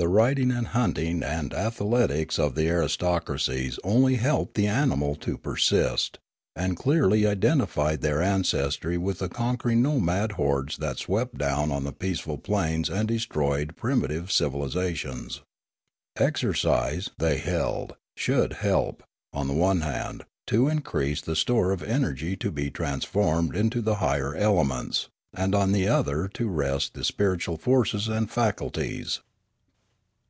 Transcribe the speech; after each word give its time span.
25 0.00 0.16
26 0.16 0.24
Limanora 0.24 0.34
The 0.34 0.44
riding 0.46 0.56
and 0.56 0.66
hunting 0.68 1.22
and 1.22 1.52
athletics 1.54 2.38
of 2.38 2.54
the 2.54 2.68
aristocracies 2.70 3.78
only 3.84 4.14
helped 4.16 4.54
the 4.54 4.66
animal 4.66 5.14
to 5.16 5.36
persist, 5.36 6.18
and 6.56 6.74
clearly 6.78 7.26
identified 7.26 8.00
their 8.00 8.22
ancestry 8.22 8.96
with 8.96 9.18
the 9.18 9.28
conquering 9.28 9.82
nomad 9.82 10.32
hordes 10.32 10.78
that 10.78 10.96
swept 10.96 11.36
down 11.36 11.70
on 11.70 11.84
the 11.84 11.92
peaceful 11.92 12.38
plains 12.38 12.88
and 12.88 13.08
destroyed 13.08 13.76
primi 13.76 14.08
tive 14.08 14.32
civilisations. 14.32 15.42
Exercise, 16.16 17.10
they 17.18 17.36
held, 17.36 17.94
should 18.16 18.54
help, 18.54 19.02
on 19.34 19.48
the 19.48 19.52
one 19.54 19.82
hand, 19.82 20.24
to 20.46 20.66
increase 20.66 21.20
the 21.20 21.36
store 21.36 21.72
of 21.72 21.82
energy 21.82 22.36
to 22.36 22.50
be 22.50 22.70
transformed 22.70 23.54
into 23.54 23.82
the 23.82 23.96
higher 23.96 24.34
elements, 24.34 25.10
and 25.34 25.54
on 25.54 25.72
the 25.72 25.86
other 25.86 26.26
to 26.26 26.48
rest 26.48 26.94
the 26.94 27.04
spiritual 27.04 27.58
forces 27.58 28.08
and 28.08 28.30
faculties. 28.30 29.20